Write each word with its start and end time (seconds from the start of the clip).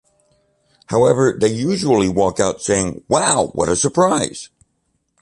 However, 0.87 1.37
they 1.39 1.49
usually 1.51 2.09
walk 2.09 2.39
out 2.39 2.59
saying, 2.59 3.03
'Wow, 3.07 3.51
what 3.53 3.69
a 3.69 3.75
surprise! 3.75 4.49